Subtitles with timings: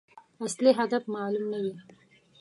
[0.45, 1.73] اصلي هدف معلوم نه وي.